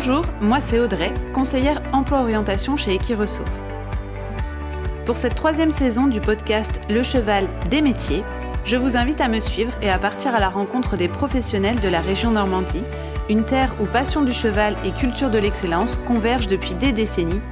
Bonjour, 0.00 0.22
moi 0.40 0.60
c'est 0.60 0.78
Audrey, 0.78 1.12
conseillère 1.34 1.82
emploi-orientation 1.92 2.76
chez 2.76 2.94
Equiresources. 2.94 3.64
Pour 5.04 5.16
cette 5.16 5.34
troisième 5.34 5.72
saison 5.72 6.06
du 6.06 6.20
podcast 6.20 6.78
Le 6.88 7.02
cheval 7.02 7.48
des 7.68 7.82
métiers, 7.82 8.22
je 8.64 8.76
vous 8.76 8.96
invite 8.96 9.20
à 9.20 9.26
me 9.26 9.40
suivre 9.40 9.72
et 9.82 9.90
à 9.90 9.98
partir 9.98 10.36
à 10.36 10.38
la 10.38 10.50
rencontre 10.50 10.96
des 10.96 11.08
professionnels 11.08 11.80
de 11.80 11.88
la 11.88 12.00
région 12.00 12.30
Normandie, 12.30 12.84
une 13.28 13.44
terre 13.44 13.74
où 13.80 13.86
passion 13.86 14.22
du 14.22 14.32
cheval 14.32 14.76
et 14.84 14.92
culture 14.92 15.30
de 15.30 15.38
l'excellence 15.38 15.98
convergent 16.06 16.46
depuis 16.46 16.74
des 16.74 16.92
décennies. 16.92 17.42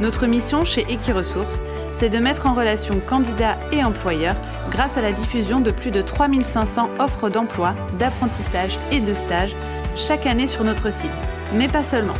Notre 0.00 0.28
mission 0.28 0.64
chez 0.64 0.82
Equiresources, 0.88 1.60
c'est 1.92 2.08
de 2.08 2.18
mettre 2.20 2.46
en 2.46 2.54
relation 2.54 3.00
candidats 3.00 3.58
et 3.72 3.82
employeurs 3.82 4.36
grâce 4.70 4.96
à 4.96 5.00
la 5.00 5.10
diffusion 5.10 5.58
de 5.58 5.72
plus 5.72 5.90
de 5.90 6.02
3500 6.02 6.88
offres 7.00 7.30
d'emploi, 7.30 7.74
d'apprentissage 7.98 8.78
et 8.92 9.00
de 9.00 9.12
stage 9.12 9.56
chaque 9.96 10.26
année 10.26 10.46
sur 10.46 10.62
notre 10.62 10.92
site 10.92 11.29
mais 11.54 11.68
pas 11.68 11.84
seulement. 11.84 12.14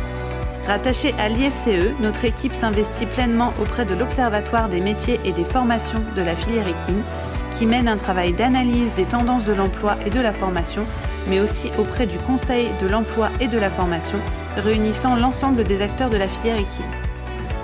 Rattachée 0.67 1.15
à 1.17 1.27
l'IFCE, 1.27 1.99
notre 1.99 2.25
équipe 2.25 2.53
s'investit 2.53 3.05
pleinement 3.05 3.53
auprès 3.59 3.85
de 3.85 3.95
l'Observatoire 3.95 4.69
des 4.69 4.79
métiers 4.79 5.19
et 5.25 5.31
des 5.31 5.43
formations 5.43 6.03
de 6.15 6.21
la 6.21 6.35
filière 6.35 6.67
équine, 6.67 7.01
qui 7.57 7.65
mène 7.65 7.87
un 7.87 7.97
travail 7.97 8.33
d'analyse 8.33 8.93
des 8.95 9.05
tendances 9.05 9.45
de 9.45 9.53
l'emploi 9.53 9.95
et 10.05 10.09
de 10.09 10.19
la 10.19 10.33
formation, 10.33 10.85
mais 11.27 11.39
aussi 11.39 11.69
auprès 11.77 12.05
du 12.05 12.17
Conseil 12.17 12.67
de 12.81 12.87
l'emploi 12.87 13.29
et 13.39 13.47
de 13.47 13.57
la 13.57 13.69
formation, 13.69 14.19
réunissant 14.57 15.15
l'ensemble 15.15 15.63
des 15.63 15.81
acteurs 15.81 16.09
de 16.09 16.17
la 16.17 16.27
filière 16.27 16.57
équine. 16.57 16.85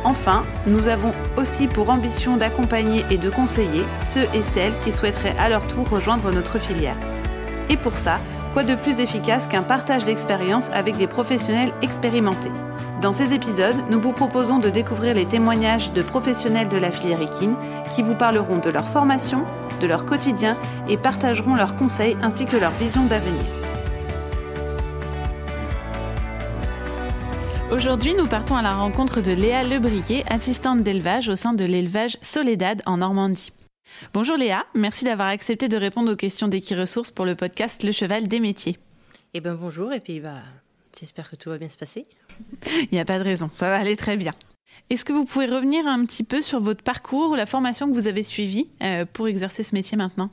Enfin, 0.03 0.43
nous 0.65 0.87
avons 0.87 1.13
aussi 1.35 1.67
pour 1.67 1.89
ambition 1.89 2.37
d'accompagner 2.37 3.03
et 3.09 3.17
de 3.17 3.29
conseiller 3.29 3.83
ceux 4.13 4.25
et 4.33 4.43
celles 4.43 4.77
qui 4.83 4.91
souhaiteraient 4.91 5.35
à 5.39 5.49
leur 5.49 5.67
tour 5.67 5.89
rejoindre 5.89 6.31
notre 6.31 6.59
filière. 6.59 6.95
Et 7.69 7.77
pour 7.77 7.97
ça, 7.97 8.19
Quoi 8.57 8.63
de 8.63 8.73
plus 8.73 8.99
efficace 8.99 9.45
qu'un 9.45 9.61
partage 9.61 10.03
d'expérience 10.03 10.63
avec 10.73 10.97
des 10.97 11.05
professionnels 11.05 11.71
expérimentés 11.83 12.49
Dans 13.03 13.11
ces 13.11 13.35
épisodes, 13.35 13.75
nous 13.91 13.99
vous 13.99 14.13
proposons 14.13 14.57
de 14.57 14.71
découvrir 14.71 15.13
les 15.13 15.27
témoignages 15.27 15.93
de 15.93 16.01
professionnels 16.01 16.67
de 16.67 16.77
la 16.77 16.89
filière 16.89 17.21
équine 17.21 17.53
qui 17.93 18.01
vous 18.01 18.15
parleront 18.15 18.57
de 18.57 18.71
leur 18.71 18.87
formation, 18.87 19.43
de 19.79 19.85
leur 19.85 20.07
quotidien 20.07 20.57
et 20.89 20.97
partageront 20.97 21.53
leurs 21.53 21.75
conseils 21.75 22.17
ainsi 22.23 22.45
que 22.45 22.57
leur 22.57 22.71
vision 22.71 23.05
d'avenir. 23.05 23.43
Aujourd'hui, 27.71 28.15
nous 28.15 28.25
partons 28.25 28.55
à 28.55 28.63
la 28.63 28.73
rencontre 28.73 29.21
de 29.21 29.33
Léa 29.33 29.65
Lebrier, 29.65 30.23
assistante 30.31 30.81
d'élevage 30.81 31.29
au 31.29 31.35
sein 31.35 31.53
de 31.53 31.63
l'élevage 31.63 32.17
Soledad 32.23 32.81
en 32.87 32.97
Normandie. 32.97 33.51
Bonjour 34.13 34.37
Léa, 34.37 34.65
merci 34.73 35.05
d'avoir 35.05 35.29
accepté 35.29 35.67
de 35.67 35.77
répondre 35.77 36.11
aux 36.11 36.15
questions 36.15 36.47
d'Equiresources 36.47 37.11
pour 37.11 37.25
le 37.25 37.35
podcast 37.35 37.83
Le 37.83 37.91
Cheval 37.91 38.27
des 38.27 38.39
métiers. 38.39 38.77
Eh 39.33 39.41
bien 39.41 39.55
bonjour, 39.55 39.93
et 39.93 39.99
puis 39.99 40.19
bah, 40.19 40.41
j'espère 40.99 41.29
que 41.29 41.35
tout 41.35 41.49
va 41.49 41.57
bien 41.57 41.69
se 41.69 41.77
passer. 41.77 42.03
Il 42.65 42.89
n'y 42.91 42.99
a 42.99 43.05
pas 43.05 43.19
de 43.19 43.23
raison, 43.23 43.49
ça 43.55 43.69
va 43.69 43.77
aller 43.77 43.95
très 43.95 44.17
bien. 44.17 44.31
Est-ce 44.89 45.03
que 45.03 45.11
vous 45.11 45.25
pouvez 45.25 45.47
revenir 45.47 45.85
un 45.85 46.05
petit 46.05 46.23
peu 46.23 46.41
sur 46.41 46.61
votre 46.61 46.81
parcours, 46.81 47.35
la 47.35 47.45
formation 47.45 47.89
que 47.89 47.93
vous 47.93 48.07
avez 48.07 48.23
suivie 48.23 48.69
euh, 48.81 49.05
pour 49.11 49.27
exercer 49.27 49.63
ce 49.63 49.75
métier 49.75 49.97
maintenant? 49.97 50.29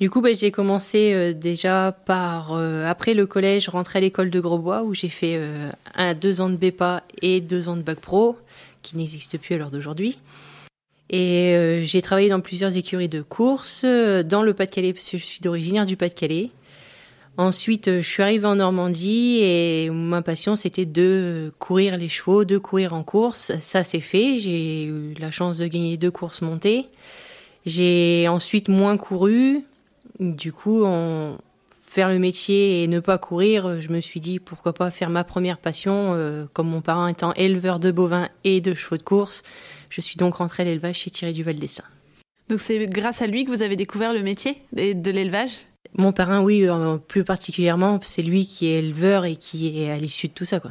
Du 0.00 0.10
coup, 0.10 0.20
bah, 0.20 0.32
j'ai 0.32 0.50
commencé 0.50 1.12
euh, 1.12 1.32
déjà 1.32 1.92
par 2.04 2.52
euh, 2.52 2.84
après 2.86 3.14
le 3.14 3.26
collège, 3.26 3.68
rentrer 3.68 3.98
à 3.98 4.00
l'école 4.00 4.30
de 4.30 4.40
Grosbois 4.40 4.82
où 4.82 4.94
j'ai 4.94 5.08
fait 5.08 5.40
un, 5.94 6.14
deux 6.14 6.40
ans 6.40 6.50
de 6.50 6.56
BEPA 6.56 7.04
et 7.22 7.40
deux 7.40 7.68
ans 7.68 7.76
de 7.76 7.82
bac 7.82 8.00
pro, 8.00 8.36
qui 8.82 8.96
n'existe 8.96 9.38
plus 9.38 9.54
à 9.54 9.58
l'heure 9.58 9.70
d'aujourd'hui. 9.70 10.18
Et 11.12 11.56
euh, 11.56 11.84
j'ai 11.84 12.02
travaillé 12.02 12.28
dans 12.28 12.40
plusieurs 12.40 12.76
écuries 12.76 13.08
de 13.08 13.20
course, 13.20 13.82
euh, 13.84 14.22
dans 14.22 14.42
le 14.42 14.54
Pas-de-Calais, 14.54 14.92
parce 14.92 15.08
que 15.08 15.18
je 15.18 15.24
suis 15.24 15.40
d'origine 15.40 15.84
du 15.84 15.96
Pas-de-Calais. 15.96 16.50
Ensuite, 17.36 17.88
euh, 17.88 18.00
je 18.00 18.08
suis 18.08 18.22
arrivée 18.22 18.46
en 18.46 18.54
Normandie 18.54 19.40
et 19.42 19.90
ma 19.90 20.22
passion, 20.22 20.54
c'était 20.54 20.86
de 20.86 21.52
courir 21.58 21.96
les 21.96 22.08
chevaux, 22.08 22.44
de 22.44 22.58
courir 22.58 22.94
en 22.94 23.02
course. 23.02 23.50
Ça, 23.58 23.82
c'est 23.82 24.00
fait. 24.00 24.38
J'ai 24.38 24.84
eu 24.84 25.14
la 25.18 25.32
chance 25.32 25.58
de 25.58 25.66
gagner 25.66 25.96
deux 25.96 26.12
courses 26.12 26.42
montées. 26.42 26.86
J'ai 27.66 28.28
ensuite 28.28 28.68
moins 28.68 28.96
couru. 28.96 29.64
Du 30.20 30.52
coup, 30.52 30.84
en 30.84 31.38
faire 31.90 32.08
le 32.08 32.20
métier 32.20 32.84
et 32.84 32.86
ne 32.86 33.00
pas 33.00 33.18
courir, 33.18 33.80
je 33.80 33.88
me 33.88 34.00
suis 34.00 34.20
dit 34.20 34.38
pourquoi 34.38 34.72
pas 34.72 34.92
faire 34.92 35.10
ma 35.10 35.24
première 35.24 35.58
passion, 35.58 36.46
comme 36.52 36.68
mon 36.68 36.82
parent 36.82 37.08
étant 37.08 37.34
éleveur 37.34 37.80
de 37.80 37.90
bovins 37.90 38.28
et 38.44 38.60
de 38.60 38.74
chevaux 38.74 38.96
de 38.96 39.02
course. 39.02 39.42
Je 39.88 40.00
suis 40.00 40.16
donc 40.16 40.36
rentrée 40.36 40.62
à 40.62 40.66
l'élevage 40.66 40.98
chez 40.98 41.10
Thierry 41.10 41.32
Duval 41.32 41.58
dessin. 41.58 41.82
Donc 42.48 42.60
c'est 42.60 42.86
grâce 42.86 43.22
à 43.22 43.26
lui 43.26 43.44
que 43.44 43.50
vous 43.50 43.62
avez 43.62 43.74
découvert 43.74 44.12
le 44.12 44.22
métier 44.22 44.56
de 44.72 45.10
l'élevage? 45.10 45.52
Mon 45.94 46.12
parrain, 46.12 46.42
oui, 46.42 46.64
euh, 46.68 46.96
plus 46.96 47.24
particulièrement, 47.24 47.98
c'est 48.04 48.22
lui 48.22 48.46
qui 48.46 48.68
est 48.68 48.78
éleveur 48.78 49.24
et 49.24 49.34
qui 49.34 49.82
est 49.82 49.90
à 49.90 49.98
l'issue 49.98 50.28
de 50.28 50.32
tout 50.32 50.44
ça, 50.44 50.60
quoi. 50.60 50.70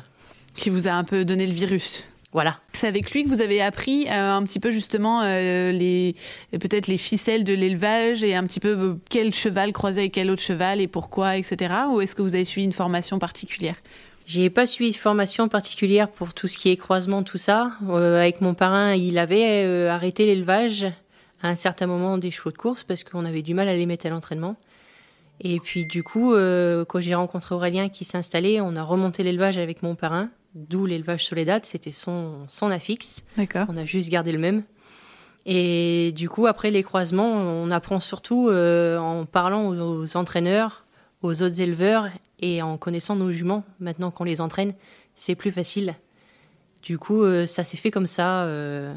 Qui 0.55 0.69
vous 0.69 0.87
a 0.87 0.91
un 0.91 1.03
peu 1.03 1.25
donné 1.25 1.45
le 1.45 1.53
virus. 1.53 2.08
Voilà. 2.31 2.59
C'est 2.73 2.87
avec 2.87 3.11
lui 3.11 3.23
que 3.23 3.29
vous 3.29 3.41
avez 3.41 3.61
appris 3.61 4.07
euh, 4.07 4.35
un 4.35 4.43
petit 4.43 4.59
peu 4.59 4.69
justement 4.69 5.21
euh, 5.23 5.71
les 5.71 6.15
peut-être 6.51 6.87
les 6.87 6.97
ficelles 6.97 7.43
de 7.43 7.53
l'élevage 7.53 8.23
et 8.23 8.35
un 8.35 8.43
petit 8.43 8.59
peu 8.59 8.97
quel 9.09 9.33
cheval 9.33 9.73
croiser 9.73 10.01
avec 10.01 10.11
quel 10.11 10.29
autre 10.29 10.41
cheval 10.41 10.79
et 10.79 10.87
pourquoi, 10.87 11.37
etc. 11.37 11.73
Ou 11.91 12.01
est-ce 12.01 12.13
que 12.13 12.21
vous 12.21 12.35
avez 12.35 12.45
suivi 12.45 12.65
une 12.65 12.71
formation 12.71 13.17
particulière? 13.17 13.75
J'ai 14.29 14.51
pas 14.51 14.67
suivi 14.67 14.91
de 14.91 14.95
formation 14.95 15.47
particulière 15.47 16.07
pour 16.07 16.35
tout 16.35 16.47
ce 16.47 16.55
qui 16.55 16.69
est 16.69 16.77
croisement, 16.77 17.23
tout 17.23 17.39
ça. 17.39 17.71
Euh, 17.89 18.19
avec 18.19 18.41
mon 18.41 18.53
parrain, 18.53 18.93
il 18.93 19.17
avait 19.17 19.63
euh, 19.65 19.89
arrêté 19.89 20.27
l'élevage 20.27 20.83
à 21.41 21.47
un 21.47 21.55
certain 21.55 21.87
moment 21.87 22.19
des 22.19 22.29
chevaux 22.29 22.51
de 22.51 22.57
course 22.57 22.83
parce 22.83 23.03
qu'on 23.03 23.25
avait 23.25 23.41
du 23.41 23.55
mal 23.55 23.67
à 23.67 23.75
les 23.75 23.87
mettre 23.87 24.05
à 24.05 24.09
l'entraînement. 24.09 24.55
Et 25.41 25.59
puis 25.59 25.87
du 25.87 26.03
coup, 26.03 26.35
euh, 26.35 26.85
quand 26.85 26.99
j'ai 26.99 27.15
rencontré 27.15 27.55
Aurélien 27.55 27.89
qui 27.89 28.05
s'installait, 28.05 28.61
on 28.61 28.75
a 28.75 28.83
remonté 28.83 29.23
l'élevage 29.23 29.57
avec 29.57 29.81
mon 29.81 29.95
parrain, 29.95 30.29
d'où 30.55 30.85
l'élevage 30.85 31.25
Soledad, 31.25 31.65
c'était 31.65 31.91
son, 31.91 32.45
son 32.47 32.71
affixe. 32.71 33.23
D'accord. 33.37 33.65
On 33.69 33.77
a 33.77 33.85
juste 33.85 34.09
gardé 34.09 34.31
le 34.31 34.39
même. 34.39 34.63
Et 35.45 36.11
du 36.15 36.29
coup, 36.29 36.47
après 36.47 36.69
les 36.69 36.83
croisements, 36.83 37.31
on 37.31 37.71
apprend 37.71 37.99
surtout 37.99 38.49
en 38.51 39.25
parlant 39.25 39.69
aux 39.69 40.17
entraîneurs, 40.17 40.85
aux 41.21 41.41
autres 41.41 41.61
éleveurs 41.61 42.09
et 42.39 42.61
en 42.61 42.77
connaissant 42.77 43.15
nos 43.15 43.31
juments, 43.31 43.63
maintenant 43.79 44.11
qu'on 44.11 44.23
les 44.23 44.41
entraîne, 44.41 44.73
c'est 45.15 45.35
plus 45.35 45.51
facile. 45.51 45.95
Du 46.81 46.97
coup, 46.97 47.23
euh, 47.23 47.45
ça 47.45 47.63
s'est 47.63 47.77
fait 47.77 47.91
comme 47.91 48.07
ça. 48.07 48.43
Euh, 48.43 48.93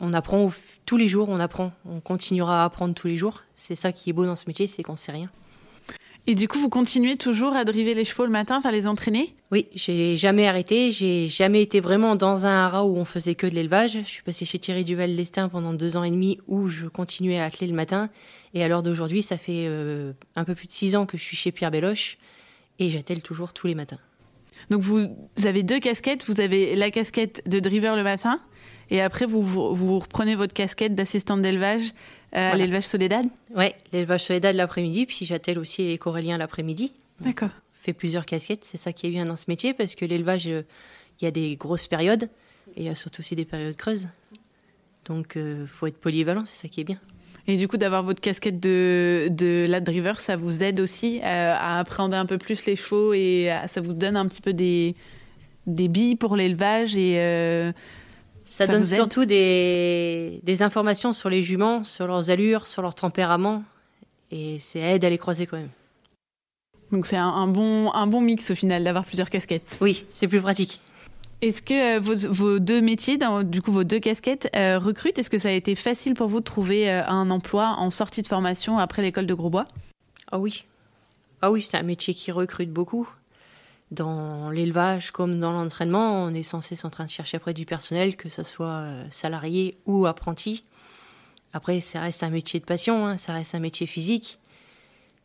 on 0.00 0.12
apprend 0.12 0.50
tous 0.84 0.96
les 0.96 1.08
jours, 1.08 1.28
on 1.28 1.38
apprend. 1.38 1.72
On 1.88 2.00
continuera 2.00 2.62
à 2.62 2.64
apprendre 2.64 2.94
tous 2.94 3.06
les 3.06 3.16
jours. 3.16 3.42
C'est 3.54 3.76
ça 3.76 3.92
qui 3.92 4.10
est 4.10 4.12
beau 4.12 4.26
dans 4.26 4.36
ce 4.36 4.44
métier, 4.48 4.66
c'est 4.66 4.82
qu'on 4.82 4.96
sait 4.96 5.12
rien. 5.12 5.30
Et 6.30 6.34
du 6.34 6.46
coup, 6.46 6.58
vous 6.58 6.68
continuez 6.68 7.16
toujours 7.16 7.56
à 7.56 7.64
driver 7.64 7.94
les 7.94 8.04
chevaux 8.04 8.26
le 8.26 8.30
matin, 8.30 8.60
à 8.62 8.70
les 8.70 8.86
entraîner? 8.86 9.34
Oui, 9.50 9.66
j'ai 9.74 10.18
jamais 10.18 10.46
arrêté. 10.46 10.90
J'ai 10.90 11.26
jamais 11.26 11.62
été 11.62 11.80
vraiment 11.80 12.16
dans 12.16 12.44
un 12.44 12.50
haras 12.50 12.82
où 12.82 12.98
on 12.98 13.06
faisait 13.06 13.34
que 13.34 13.46
de 13.46 13.54
l'élevage. 13.54 13.98
Je 14.04 14.08
suis 14.08 14.22
passée 14.22 14.44
chez 14.44 14.58
Thierry 14.58 14.84
Duval 14.84 15.16
d'Estaing 15.16 15.48
pendant 15.48 15.72
deux 15.72 15.96
ans 15.96 16.04
et 16.04 16.10
demi 16.10 16.38
où 16.46 16.68
je 16.68 16.84
continuais 16.86 17.38
à 17.38 17.46
atteler 17.46 17.66
le 17.66 17.72
matin. 17.72 18.10
Et 18.52 18.62
à 18.62 18.68
l'heure 18.68 18.82
d'aujourd'hui, 18.82 19.22
ça 19.22 19.38
fait 19.38 19.64
euh, 19.68 20.12
un 20.36 20.44
peu 20.44 20.54
plus 20.54 20.66
de 20.66 20.72
six 20.72 20.96
ans 20.96 21.06
que 21.06 21.16
je 21.16 21.22
suis 21.22 21.34
chez 21.34 21.50
Pierre 21.50 21.70
Belloche 21.70 22.18
et 22.78 22.90
j'attelle 22.90 23.22
toujours 23.22 23.54
tous 23.54 23.66
les 23.66 23.74
matins. 23.74 23.98
Donc 24.68 24.82
vous 24.82 25.06
avez 25.46 25.62
deux 25.62 25.80
casquettes. 25.80 26.26
Vous 26.28 26.42
avez 26.42 26.76
la 26.76 26.90
casquette 26.90 27.42
de 27.48 27.58
driver 27.58 27.96
le 27.96 28.02
matin 28.02 28.38
et 28.90 29.00
après 29.00 29.26
vous, 29.26 29.42
vous, 29.42 29.98
reprenez 29.98 30.34
votre 30.34 30.52
casquette 30.52 30.94
d'assistante 30.94 31.42
d'élevage 31.42 31.92
euh, 32.34 32.52
à 32.52 32.56
l'élevage 32.56 32.84
Soledad 32.84 33.26
Oui, 33.54 33.66
l'élevage 33.92 34.24
Soledad 34.24 34.54
l'après-midi, 34.54 35.06
puis 35.06 35.24
j'attelle 35.24 35.58
aussi 35.58 35.86
les 35.86 35.98
Coréliens 35.98 36.38
l'après-midi. 36.38 36.92
D'accord. 37.20 37.50
Fait 37.74 37.92
plusieurs 37.92 38.26
casquettes, 38.26 38.64
c'est 38.64 38.76
ça 38.76 38.92
qui 38.92 39.06
est 39.06 39.10
bien 39.10 39.26
dans 39.26 39.36
ce 39.36 39.44
métier 39.48 39.72
parce 39.72 39.94
que 39.94 40.04
l'élevage, 40.04 40.48
euh, 40.48 40.62
il 41.20 41.24
y 41.24 41.28
a 41.28 41.30
des 41.30 41.56
grosses 41.56 41.86
périodes 41.86 42.24
et 42.76 42.82
il 42.82 42.84
y 42.84 42.88
a 42.88 42.94
surtout 42.94 43.20
aussi 43.20 43.36
des 43.36 43.44
périodes 43.44 43.76
creuses. 43.76 44.08
Donc 45.04 45.32
il 45.36 45.42
euh, 45.42 45.66
faut 45.66 45.86
être 45.86 45.98
polyvalent, 45.98 46.44
c'est 46.44 46.62
ça 46.62 46.68
qui 46.68 46.80
est 46.80 46.84
bien. 46.84 46.98
Et 47.46 47.56
du 47.56 47.66
coup, 47.66 47.78
d'avoir 47.78 48.02
votre 48.02 48.20
casquette 48.20 48.60
de, 48.60 49.28
de 49.30 49.64
la 49.66 49.80
driver, 49.80 50.20
ça 50.20 50.36
vous 50.36 50.62
aide 50.62 50.80
aussi 50.80 51.20
à 51.22 51.78
appréhender 51.78 52.16
un 52.16 52.26
peu 52.26 52.36
plus 52.36 52.66
les 52.66 52.76
chevaux 52.76 53.14
et 53.14 53.50
ça 53.68 53.80
vous 53.80 53.94
donne 53.94 54.18
un 54.18 54.26
petit 54.26 54.42
peu 54.42 54.52
des, 54.52 54.94
des 55.68 55.88
billes 55.88 56.16
pour 56.16 56.34
l'élevage 56.34 56.96
et 56.96 57.18
euh, 57.18 57.72
ça, 58.48 58.66
donne 58.66 58.84
surtout 58.84 59.24
des, 59.24 60.40
des, 60.42 60.62
informations 60.62 61.12
sur 61.12 61.28
les 61.28 61.42
juments, 61.42 61.84
sur 61.84 62.06
leurs 62.06 62.30
allures, 62.30 62.66
sur 62.66 62.82
leur 62.82 62.94
tempérament 62.94 63.62
et 64.30 64.58
c'est 64.58 64.80
aide 64.80 65.04
à 65.04 65.10
les 65.10 65.18
croiser 65.18 65.46
quand 65.46 65.56
même. 65.56 65.70
Donc 66.92 67.06
c'est 67.06 67.16
un, 67.16 67.46
bon, 67.46 67.92
un 67.92 68.06
bon 68.06 68.20
mix 68.20 68.50
au 68.50 68.54
final 68.54 68.84
d'avoir 68.84 69.04
plusieurs 69.04 69.30
casquettes. 69.30 69.76
Oui, 69.80 70.06
c'est 70.08 70.28
plus 70.28 70.40
pratique. 70.40 70.80
Est-ce 71.40 71.62
que 71.62 71.98
euh, 71.98 72.00
vos, 72.00 72.58
deux 72.58 72.80
métiers, 72.80 73.18
du 73.44 73.62
coup 73.62 73.72
vos 73.72 73.84
deux 73.84 74.00
casquettes, 74.00 74.50
euh, 74.56 74.78
recrutent? 74.78 75.18
Est-ce 75.18 75.30
que 75.30 75.38
ça 75.38 75.48
a 75.48 75.52
été 75.52 75.74
facile 75.74 76.14
pour 76.14 76.28
vous 76.28 76.40
de 76.40 76.44
trouver 76.44 76.90
euh, 76.90 77.06
un 77.06 77.30
emploi 77.30 77.76
en 77.78 77.90
sortie 77.90 78.22
de 78.22 78.26
formation 78.26 78.78
après 78.78 79.02
l'école 79.02 79.26
de 79.26 79.34
Grosbois? 79.34 79.66
Ah 80.32 80.38
oui. 80.38 80.64
Ah 81.40 81.50
oui, 81.50 81.62
c'est 81.62 81.76
un 81.76 81.82
métier 81.82 82.14
qui 82.14 82.32
recrute 82.32 82.72
beaucoup. 82.72 83.08
Dans 83.90 84.50
l'élevage 84.50 85.10
comme 85.12 85.40
dans 85.40 85.52
l'entraînement, 85.52 86.24
on 86.24 86.34
est 86.34 86.42
censé 86.42 86.74
en 86.84 86.90
train 86.90 87.06
de 87.06 87.10
chercher 87.10 87.38
après 87.38 87.54
du 87.54 87.64
personnel, 87.64 88.16
que 88.16 88.28
ce 88.28 88.42
soit 88.42 88.86
salarié 89.10 89.78
ou 89.86 90.06
apprenti. 90.06 90.64
Après, 91.52 91.80
ça 91.80 92.00
reste 92.00 92.22
un 92.22 92.30
métier 92.30 92.60
de 92.60 92.64
passion, 92.64 93.06
hein, 93.06 93.16
ça 93.16 93.32
reste 93.32 93.54
un 93.54 93.60
métier 93.60 93.86
physique. 93.86 94.38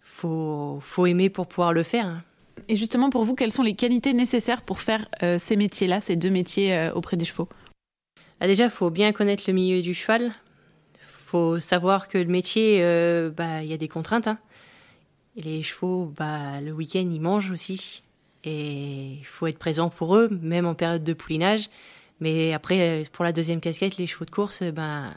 Faut, 0.02 0.80
faut 0.82 1.06
aimer 1.06 1.30
pour 1.30 1.48
pouvoir 1.48 1.74
le 1.74 1.84
faire. 1.84 2.06
Hein. 2.06 2.24
Et 2.70 2.76
justement, 2.76 3.10
pour 3.10 3.26
vous, 3.26 3.36
quelles 3.36 3.52
sont 3.52 3.64
les 3.64 3.76
qualités 3.76 4.14
nécessaires 4.14 4.62
pour 4.62 4.80
faire 4.80 5.06
euh, 5.22 5.38
ces 5.38 5.56
métiers-là, 5.56 6.00
ces 6.00 6.16
deux 6.16 6.30
métiers 6.30 6.74
euh, 6.74 6.94
auprès 6.94 7.18
des 7.18 7.26
chevaux? 7.26 7.50
Ah, 8.40 8.48
Déjà, 8.48 8.66
il 8.66 8.70
faut 8.70 8.90
bien 8.90 9.12
connaître 9.12 9.44
le 9.48 9.54
milieu 9.54 9.82
du 9.82 9.94
cheval. 9.94 10.32
Il 10.96 11.08
faut 11.26 11.60
savoir 11.60 12.08
que 12.08 12.18
le 12.18 12.28
métier, 12.28 12.80
euh, 12.84 13.30
bah, 13.30 13.64
il 13.64 13.70
y 13.70 13.74
a 13.74 13.78
des 13.78 13.88
contraintes. 13.88 14.28
Hein. 14.28 14.38
Et 15.36 15.42
les 15.42 15.64
chevaux, 15.64 16.14
bah, 16.16 16.62
le 16.62 16.72
week-end, 16.72 17.10
ils 17.12 17.22
mangent 17.22 17.52
aussi. 17.52 18.04
Et 18.44 19.20
il 19.20 19.26
faut 19.26 19.48
être 19.48 19.58
présent 19.58 19.90
pour 19.90 20.16
eux, 20.16 20.30
même 20.42 20.66
en 20.66 20.76
période 20.76 21.04
de 21.04 21.14
poulinage. 21.14 21.70
Mais 22.20 22.54
après, 22.54 23.04
pour 23.12 23.24
la 23.24 23.32
deuxième 23.32 23.62
casquette, 23.62 23.98
les 23.98 24.08
chevaux 24.08 24.26
de 24.26 24.32
course, 24.32 24.64
ben, 24.64 25.14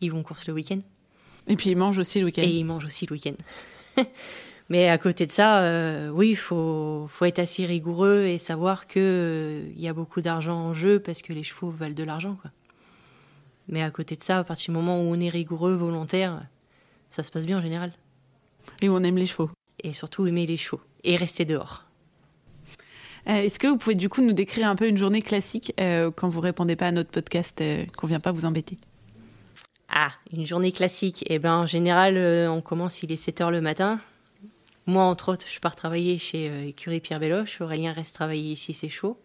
ils 0.00 0.12
vont 0.12 0.22
course 0.22 0.46
le 0.46 0.54
week-end. 0.54 0.80
Et 1.48 1.56
puis 1.56 1.70
ils 1.70 1.76
mangent 1.76 1.98
aussi 1.98 2.18
le 2.18 2.26
week-end. 2.26 2.42
Et 2.42 2.48
ils 2.48 2.64
mangent 2.64 2.84
aussi 2.84 3.06
le 3.06 3.12
week-end. 3.12 3.34
Mais 4.68 4.88
à 4.88 4.98
côté 4.98 5.26
de 5.26 5.32
ça, 5.32 5.62
euh, 5.62 6.08
oui, 6.08 6.30
il 6.30 6.36
faut, 6.36 7.06
faut, 7.08 7.24
être 7.24 7.38
assez 7.38 7.66
rigoureux 7.66 8.24
et 8.24 8.36
savoir 8.36 8.88
qu'il 8.88 9.02
euh, 9.02 9.70
y 9.76 9.86
a 9.86 9.92
beaucoup 9.92 10.20
d'argent 10.20 10.56
en 10.56 10.74
jeu 10.74 10.98
parce 10.98 11.22
que 11.22 11.32
les 11.32 11.44
chevaux 11.44 11.70
valent 11.70 11.94
de 11.94 12.02
l'argent. 12.02 12.36
Quoi. 12.40 12.50
Mais 13.68 13.82
à 13.82 13.90
côté 13.90 14.16
de 14.16 14.22
ça, 14.22 14.38
à 14.38 14.44
partir 14.44 14.72
du 14.72 14.78
moment 14.78 15.00
où 15.00 15.04
on 15.04 15.20
est 15.20 15.28
rigoureux, 15.28 15.74
volontaire, 15.74 16.42
ça 17.10 17.22
se 17.22 17.30
passe 17.30 17.46
bien 17.46 17.58
en 17.58 17.62
général. 17.62 17.92
Et 18.82 18.88
où 18.88 18.92
on 18.92 19.04
aime 19.04 19.18
les 19.18 19.26
chevaux. 19.26 19.50
Et 19.82 19.92
surtout 19.92 20.26
aimer 20.26 20.46
les 20.46 20.56
chevaux. 20.56 20.80
Et 21.04 21.14
rester 21.14 21.44
dehors. 21.44 21.85
Euh, 23.28 23.42
est-ce 23.42 23.58
que 23.58 23.66
vous 23.66 23.76
pouvez 23.76 23.96
du 23.96 24.08
coup 24.08 24.22
nous 24.22 24.32
décrire 24.32 24.68
un 24.68 24.76
peu 24.76 24.86
une 24.86 24.98
journée 24.98 25.22
classique 25.22 25.72
euh, 25.80 26.10
quand 26.14 26.28
vous 26.28 26.40
répondez 26.40 26.76
pas 26.76 26.86
à 26.86 26.92
notre 26.92 27.10
podcast, 27.10 27.60
euh, 27.60 27.84
qu'on 27.96 28.06
vient 28.06 28.20
pas 28.20 28.30
vous 28.30 28.44
embêter? 28.44 28.78
Ah, 29.88 30.12
une 30.32 30.46
journée 30.46 30.70
classique. 30.70 31.24
Eh 31.26 31.38
ben, 31.38 31.54
en 31.54 31.66
général, 31.66 32.16
on 32.48 32.60
commence, 32.60 33.02
il 33.02 33.10
est 33.10 33.16
7 33.16 33.40
h 33.40 33.50
le 33.50 33.60
matin. 33.60 34.00
Moi, 34.86 35.02
entre 35.02 35.32
autres, 35.32 35.46
je 35.48 35.58
pars 35.58 35.74
travailler 35.74 36.18
chez 36.18 36.68
Écurie 36.68 37.00
Pierre 37.00 37.18
Belloche. 37.18 37.60
Aurélien 37.60 37.92
reste 37.92 38.14
travailler 38.14 38.52
ici, 38.52 38.72
c'est 38.72 38.88
chaud. 38.88 39.18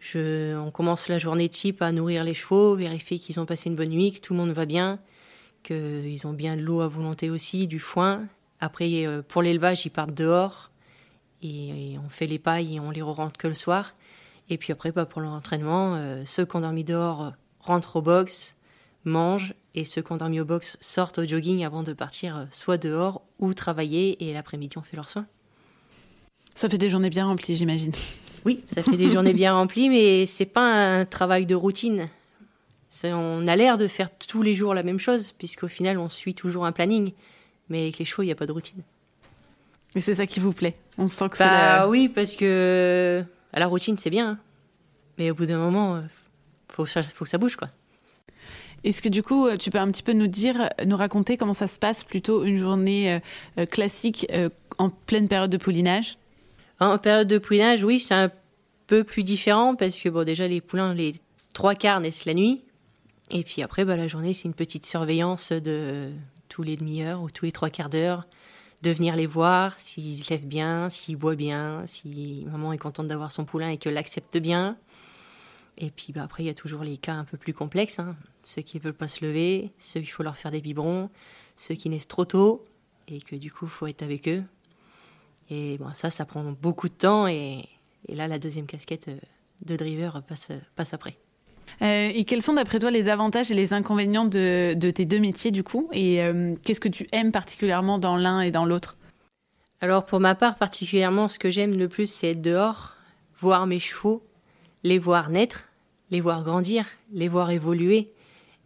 Je, 0.00 0.56
on 0.56 0.70
commence 0.70 1.08
la 1.08 1.18
journée 1.18 1.48
type 1.48 1.82
à 1.82 1.92
nourrir 1.92 2.24
les 2.24 2.34
chevaux, 2.34 2.74
vérifier 2.74 3.18
qu'ils 3.18 3.38
ont 3.38 3.46
passé 3.46 3.68
une 3.68 3.76
bonne 3.76 3.90
nuit, 3.90 4.12
que 4.12 4.20
tout 4.20 4.32
le 4.32 4.38
monde 4.38 4.52
va 4.52 4.64
bien, 4.64 4.98
qu'ils 5.62 6.26
ont 6.26 6.32
bien 6.32 6.56
de 6.56 6.62
l'eau 6.62 6.80
à 6.80 6.88
volonté 6.88 7.28
aussi, 7.28 7.66
du 7.66 7.78
foin. 7.78 8.26
Après, 8.60 9.06
pour 9.28 9.42
l'élevage, 9.42 9.84
ils 9.84 9.90
partent 9.90 10.14
dehors 10.14 10.69
et, 11.42 11.96
on 12.04 12.08
fait 12.08 12.26
les 12.26 12.38
pailles 12.38 12.76
et 12.76 12.80
on 12.80 12.90
les 12.90 13.02
rentre 13.02 13.38
que 13.38 13.48
le 13.48 13.54
soir. 13.54 13.94
Et 14.48 14.58
puis 14.58 14.72
après, 14.72 14.92
bah, 14.92 15.06
pour 15.06 15.20
l'entraînement, 15.20 15.94
euh, 15.94 16.22
ceux 16.26 16.44
qui 16.44 16.56
ont 16.56 16.60
dormi 16.60 16.84
dehors 16.84 17.32
rentrent 17.60 17.96
au 17.96 18.02
box, 18.02 18.56
mangent, 19.04 19.54
et 19.74 19.84
ceux 19.84 20.02
qui 20.02 20.12
ont 20.12 20.16
dormi 20.16 20.40
au 20.40 20.44
box 20.44 20.76
sortent 20.80 21.18
au 21.18 21.26
jogging 21.26 21.64
avant 21.64 21.82
de 21.82 21.92
partir 21.92 22.36
euh, 22.36 22.44
soit 22.50 22.78
dehors 22.78 23.22
ou 23.38 23.54
travailler, 23.54 24.28
et 24.28 24.32
l'après-midi, 24.32 24.76
on 24.78 24.82
fait 24.82 24.96
leurs 24.96 25.08
soins. 25.08 25.26
Ça 26.54 26.68
fait 26.68 26.78
des 26.78 26.90
journées 26.90 27.10
bien 27.10 27.26
remplies, 27.26 27.56
j'imagine. 27.56 27.92
Oui, 28.44 28.64
ça 28.74 28.82
fait 28.82 28.96
des 28.96 29.10
journées 29.12 29.34
bien 29.34 29.54
remplies, 29.54 29.88
mais 29.88 30.26
c'est 30.26 30.46
pas 30.46 30.98
un 30.98 31.04
travail 31.04 31.46
de 31.46 31.54
routine. 31.54 32.08
On 33.04 33.46
a 33.46 33.54
l'air 33.54 33.78
de 33.78 33.86
faire 33.86 34.10
tous 34.16 34.42
les 34.42 34.52
jours 34.52 34.74
la 34.74 34.82
même 34.82 34.98
chose, 34.98 35.32
puisqu'au 35.32 35.68
final, 35.68 35.98
on 35.98 36.08
suit 36.08 36.34
toujours 36.34 36.66
un 36.66 36.72
planning. 36.72 37.12
Mais 37.68 37.82
avec 37.82 37.98
les 37.98 38.04
chevaux, 38.04 38.22
il 38.22 38.26
n'y 38.26 38.32
a 38.32 38.36
pas 38.36 38.46
de 38.46 38.52
routine. 38.52 38.82
Et 39.94 40.00
c'est 40.00 40.14
ça 40.14 40.26
qui 40.26 40.40
vous 40.40 40.52
plaît 40.52 40.76
On 40.98 41.08
sent 41.08 41.28
que 41.30 41.38
bah, 41.38 41.88
oui, 41.88 42.08
parce 42.08 42.34
que 42.34 43.24
à 43.52 43.58
la 43.58 43.66
routine, 43.66 43.98
c'est 43.98 44.10
bien. 44.10 44.30
Hein. 44.30 44.38
Mais 45.18 45.30
au 45.30 45.34
bout 45.34 45.46
d'un 45.46 45.58
moment, 45.58 45.96
il 45.96 46.04
euh, 46.04 46.08
faut, 46.68 46.86
faut 46.86 47.24
que 47.24 47.30
ça 47.30 47.38
bouge, 47.38 47.56
quoi. 47.56 47.68
Est-ce 48.84 49.02
que 49.02 49.10
du 49.10 49.22
coup, 49.22 49.46
euh, 49.46 49.56
tu 49.56 49.70
peux 49.70 49.78
un 49.78 49.90
petit 49.90 50.02
peu 50.02 50.12
nous 50.12 50.28
dire, 50.28 50.70
nous 50.86 50.96
raconter 50.96 51.36
comment 51.36 51.52
ça 51.52 51.66
se 51.66 51.78
passe 51.78 52.04
plutôt 52.04 52.44
une 52.44 52.56
journée 52.56 53.20
euh, 53.58 53.66
classique 53.66 54.26
en 54.78 54.88
pleine 54.88 55.28
période 55.28 55.50
de 55.50 55.58
poulinage? 55.58 56.16
En 56.78 56.96
période 56.96 57.28
de 57.28 57.36
poulinage, 57.36 57.84
oui, 57.84 58.00
c'est 58.00 58.14
un 58.14 58.30
peu 58.86 59.04
plus 59.04 59.22
différent 59.22 59.74
parce 59.74 60.00
que 60.00 60.08
bon, 60.08 60.24
déjà 60.24 60.48
les 60.48 60.62
poulains, 60.62 60.94
les 60.94 61.14
trois 61.52 61.74
quarts 61.74 62.00
naissent 62.00 62.24
la 62.24 62.32
nuit, 62.32 62.62
et 63.30 63.44
puis 63.44 63.62
après, 63.62 63.84
bah, 63.84 63.96
la 63.96 64.08
journée, 64.08 64.32
c'est 64.32 64.48
une 64.48 64.54
petite 64.54 64.86
surveillance 64.86 65.52
de 65.52 66.10
tous 66.48 66.62
les 66.62 66.76
demi-heures 66.76 67.20
ou 67.22 67.30
tous 67.30 67.44
les 67.44 67.52
trois 67.52 67.70
quarts 67.70 67.90
d'heure 67.90 68.26
de 68.82 68.90
venir 68.90 69.16
les 69.16 69.26
voir, 69.26 69.78
s'ils 69.78 70.16
se 70.16 70.30
lèvent 70.30 70.46
bien, 70.46 70.88
s'ils 70.88 71.16
boivent 71.16 71.36
bien, 71.36 71.82
si 71.86 72.44
maman 72.50 72.72
est 72.72 72.78
contente 72.78 73.08
d'avoir 73.08 73.30
son 73.30 73.44
poulain 73.44 73.68
et 73.68 73.76
qu'elle 73.76 73.94
l'accepte 73.94 74.38
bien. 74.38 74.76
Et 75.76 75.90
puis 75.90 76.12
bah, 76.12 76.22
après, 76.22 76.42
il 76.42 76.46
y 76.46 76.50
a 76.50 76.54
toujours 76.54 76.82
les 76.82 76.96
cas 76.96 77.14
un 77.14 77.24
peu 77.24 77.36
plus 77.36 77.54
complexes. 77.54 77.98
Hein. 77.98 78.16
Ceux 78.42 78.62
qui 78.62 78.78
ne 78.78 78.82
veulent 78.82 78.94
pas 78.94 79.08
se 79.08 79.24
lever, 79.24 79.70
ceux 79.78 80.00
qu'il 80.00 80.10
faut 80.10 80.22
leur 80.22 80.36
faire 80.36 80.50
des 80.50 80.60
biberons, 80.60 81.10
ceux 81.56 81.74
qui 81.74 81.88
naissent 81.88 82.08
trop 82.08 82.24
tôt 82.24 82.64
et 83.08 83.20
que 83.20 83.36
du 83.36 83.50
coup, 83.52 83.66
il 83.66 83.70
faut 83.70 83.86
être 83.86 84.02
avec 84.02 84.28
eux. 84.28 84.42
Et 85.50 85.78
bon, 85.78 85.92
ça, 85.92 86.10
ça 86.10 86.24
prend 86.24 86.44
beaucoup 86.52 86.88
de 86.88 86.94
temps. 86.94 87.26
Et, 87.26 87.68
là, 88.08 88.28
la 88.28 88.38
deuxième 88.38 88.66
casquette 88.66 89.08
euh, 89.08 89.18
de 89.62 89.76
driver 89.76 90.22
passe, 90.22 90.52
passe 90.76 90.94
après. 90.94 91.18
Euh, 91.82 92.10
et 92.14 92.24
quels 92.24 92.42
sont 92.42 92.54
d'après 92.54 92.78
toi 92.78 92.90
les 92.90 93.08
avantages 93.08 93.50
et 93.50 93.54
les 93.54 93.72
inconvénients 93.72 94.26
de, 94.26 94.74
tes 94.74 95.04
deux 95.06 95.18
métiers 95.18 95.50
du 95.50 95.62
coup 95.62 95.88
Et 95.92 96.22
euh, 96.22 96.54
qu'est-ce 96.62 96.80
que 96.80 96.88
tu 96.88 97.06
aimes 97.12 97.32
particulièrement 97.32 97.98
dans 97.98 98.16
l'un 98.16 98.40
et 98.40 98.50
dans 98.50 98.66
l'autre? 98.66 98.96
Alors 99.80 100.04
pour 100.04 100.20
ma 100.20 100.34
part 100.34 100.56
particulièrement, 100.56 101.26
ce 101.28 101.38
que 101.38 101.48
j'aime 101.48 101.78
le 101.78 101.88
plus 101.88 102.10
c'est 102.10 102.32
être 102.32 102.42
dehors, 102.42 102.96
voir 103.38 103.66
mes 103.66 103.80
chevaux, 103.80 104.22
les 104.82 104.98
voir 104.98 105.30
naître, 105.30 105.70
les 106.10 106.20
voir 106.20 106.44
grandir, 106.44 106.84
les 107.12 107.28
voir 107.28 107.50
évoluer. 107.50 108.12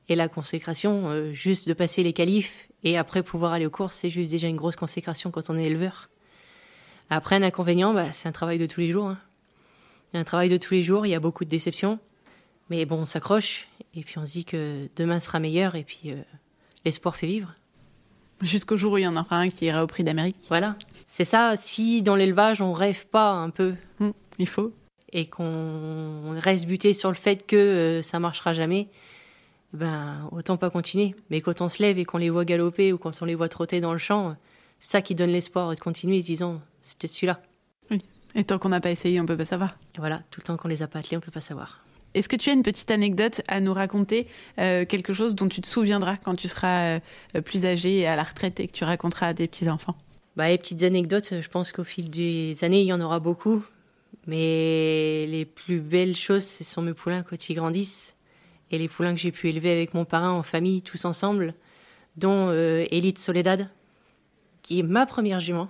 Et 0.08 0.16
la 0.16 0.28
consécration, 0.28 1.08
euh, 1.08 1.32
juste 1.32 1.66
de 1.68 1.72
passer 1.72 2.02
les 2.02 2.12
qualifs 2.12 2.68
et 2.82 2.98
après 2.98 3.22
pouvoir 3.22 3.52
aller 3.52 3.64
aux 3.64 3.70
courses, 3.70 3.96
c'est 3.96 4.10
juste 4.10 4.32
déjà 4.32 4.48
une 4.48 4.56
grosse 4.56 4.76
consécration 4.76 5.30
quand 5.30 5.48
on 5.48 5.56
est 5.56 5.64
éleveur. 5.64 6.10
Après, 7.10 7.36
un 7.36 7.42
inconvénient, 7.42 7.94
bah, 7.94 8.12
c'est 8.12 8.28
un 8.28 8.32
travail 8.32 8.58
de 8.58 8.66
tous 8.66 8.80
les 8.80 8.90
jours. 8.90 9.06
Hein. 9.06 9.18
Un 10.12 10.24
travail 10.24 10.48
de 10.48 10.56
tous 10.58 10.74
les 10.74 10.82
jours, 10.82 11.06
il 11.06 11.10
y 11.10 11.14
a 11.14 11.20
beaucoup 11.20 11.44
de 11.44 11.50
déceptions. 11.50 11.98
Mais 12.70 12.84
bon, 12.86 13.00
on 13.00 13.06
s'accroche 13.06 13.68
et 13.94 14.02
puis 14.02 14.18
on 14.18 14.26
se 14.26 14.32
dit 14.32 14.44
que 14.44 14.88
demain 14.96 15.20
sera 15.20 15.38
meilleur 15.38 15.74
et 15.74 15.84
puis 15.84 16.00
euh, 16.06 16.16
l'espoir 16.84 17.16
fait 17.16 17.26
vivre. 17.26 17.54
Jusqu'au 18.40 18.76
jour 18.76 18.94
où 18.94 18.98
il 18.98 19.02
y 19.02 19.06
en 19.06 19.16
aura 19.16 19.36
un 19.36 19.48
qui 19.48 19.66
ira 19.66 19.84
au 19.84 19.86
prix 19.86 20.02
d'Amérique. 20.02 20.36
Voilà. 20.48 20.76
C'est 21.06 21.24
ça, 21.24 21.56
si 21.56 22.02
dans 22.02 22.16
l'élevage 22.16 22.60
on 22.60 22.72
rêve 22.72 23.06
pas 23.06 23.30
un 23.30 23.50
peu. 23.50 23.74
Hum, 24.00 24.12
il 24.38 24.48
faut. 24.48 24.72
Et 25.12 25.26
qu'on 25.26 26.34
reste 26.38 26.66
buté 26.66 26.92
sur 26.92 27.10
le 27.10 27.14
fait 27.14 27.46
que 27.46 27.56
euh, 27.56 28.02
ça 28.02 28.18
marchera 28.18 28.52
jamais, 28.52 28.88
ben 29.72 30.28
autant 30.32 30.56
pas 30.56 30.70
continuer. 30.70 31.14
Mais 31.30 31.40
quand 31.40 31.60
on 31.60 31.68
se 31.68 31.82
lève 31.82 31.98
et 31.98 32.04
qu'on 32.04 32.18
les 32.18 32.30
voit 32.30 32.44
galoper 32.44 32.92
ou 32.92 32.98
quand 32.98 33.22
on 33.22 33.24
les 33.24 33.36
voit 33.36 33.48
trotter 33.48 33.80
dans 33.80 33.92
le 33.92 33.98
champ, 33.98 34.36
ça 34.80 35.02
qui 35.02 35.14
donne 35.14 35.30
l'espoir 35.30 35.70
de 35.70 35.78
continuer 35.78 36.20
se 36.20 36.26
disant 36.26 36.60
c'est 36.80 36.98
peut-être 36.98 37.12
celui-là. 37.12 37.40
Oui. 37.90 38.02
Et 38.34 38.42
tant 38.42 38.58
qu'on 38.58 38.70
n'a 38.70 38.80
pas 38.80 38.90
essayé, 38.90 39.20
on 39.20 39.26
peut 39.26 39.36
pas 39.36 39.44
savoir. 39.44 39.76
Et 39.94 39.98
voilà, 39.98 40.22
tout 40.30 40.40
le 40.40 40.44
temps 40.44 40.56
qu'on 40.56 40.68
les 40.68 40.82
a 40.82 40.88
pas 40.88 40.98
attelés, 40.98 41.16
on 41.16 41.20
peut 41.20 41.30
pas 41.30 41.40
savoir. 41.40 41.83
Est-ce 42.14 42.28
que 42.28 42.36
tu 42.36 42.50
as 42.50 42.52
une 42.52 42.62
petite 42.62 42.90
anecdote 42.90 43.40
à 43.48 43.60
nous 43.60 43.74
raconter, 43.74 44.28
euh, 44.58 44.84
quelque 44.84 45.12
chose 45.12 45.34
dont 45.34 45.48
tu 45.48 45.60
te 45.60 45.66
souviendras 45.66 46.16
quand 46.16 46.36
tu 46.36 46.48
seras 46.48 47.00
euh, 47.34 47.40
plus 47.44 47.66
âgé 47.66 47.98
et 47.98 48.06
à 48.06 48.14
la 48.14 48.22
retraite 48.22 48.60
et 48.60 48.68
que 48.68 48.72
tu 48.72 48.84
raconteras 48.84 49.28
à 49.28 49.34
tes 49.34 49.48
petits-enfants? 49.48 49.96
Bah, 50.36 50.48
Les 50.48 50.58
petites 50.58 50.84
anecdotes, 50.84 51.34
je 51.40 51.48
pense 51.48 51.72
qu'au 51.72 51.84
fil 51.84 52.10
des 52.10 52.62
années, 52.62 52.82
il 52.82 52.86
y 52.86 52.92
en 52.92 53.00
aura 53.00 53.18
beaucoup. 53.18 53.64
Mais 54.26 55.26
les 55.26 55.44
plus 55.44 55.80
belles 55.80 56.16
choses, 56.16 56.44
ce 56.44 56.64
sont 56.64 56.82
mes 56.82 56.94
poulains 56.94 57.22
quand 57.22 57.48
ils 57.48 57.54
grandissent. 57.54 58.14
Et 58.70 58.78
les 58.78 58.88
poulains 58.88 59.14
que 59.14 59.20
j'ai 59.20 59.32
pu 59.32 59.48
élever 59.48 59.70
avec 59.72 59.92
mon 59.92 60.04
parrain 60.04 60.30
en 60.30 60.42
famille, 60.42 60.82
tous 60.82 61.04
ensemble, 61.04 61.54
dont 62.16 62.48
euh, 62.48 62.86
Elite 62.90 63.18
Soledad, 63.18 63.68
qui 64.62 64.78
est 64.78 64.82
ma 64.82 65.04
première 65.04 65.40
jument. 65.40 65.68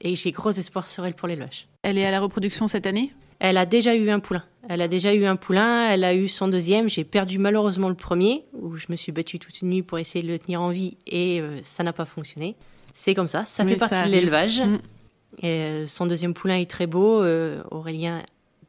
Et 0.00 0.16
j'ai 0.16 0.32
gros 0.32 0.50
espoir 0.50 0.88
sur 0.88 1.04
elle 1.04 1.14
pour 1.14 1.28
l'élevage. 1.28 1.68
Elle 1.82 1.98
est 1.98 2.06
à 2.06 2.10
la 2.10 2.20
reproduction 2.20 2.66
cette 2.66 2.86
année? 2.86 3.12
Elle 3.38 3.56
a 3.56 3.66
déjà 3.66 3.94
eu 3.94 4.10
un 4.10 4.20
poulain. 4.20 4.44
Elle 4.72 4.82
a 4.82 4.86
déjà 4.86 5.12
eu 5.12 5.24
un 5.24 5.34
poulain, 5.34 5.88
elle 5.90 6.04
a 6.04 6.14
eu 6.14 6.28
son 6.28 6.46
deuxième. 6.46 6.88
J'ai 6.88 7.02
perdu 7.02 7.40
malheureusement 7.40 7.88
le 7.88 7.96
premier, 7.96 8.44
où 8.52 8.76
je 8.76 8.86
me 8.88 8.94
suis 8.94 9.10
battue 9.10 9.40
toute 9.40 9.62
une 9.62 9.70
nuit 9.70 9.82
pour 9.82 9.98
essayer 9.98 10.24
de 10.24 10.30
le 10.30 10.38
tenir 10.38 10.62
en 10.62 10.70
vie 10.70 10.96
et 11.08 11.40
euh, 11.40 11.58
ça 11.62 11.82
n'a 11.82 11.92
pas 11.92 12.04
fonctionné. 12.04 12.54
C'est 12.94 13.12
comme 13.12 13.26
ça, 13.26 13.44
ça 13.44 13.66
fait 13.66 13.74
partie 13.74 14.04
de 14.04 14.10
l'élevage. 14.10 14.60
Mm. 14.60 14.78
Euh, 15.42 15.86
son 15.88 16.06
deuxième 16.06 16.34
poulain 16.34 16.54
est 16.54 16.70
très 16.70 16.86
beau. 16.86 17.20
Euh, 17.20 17.64
Aurélien 17.72 18.22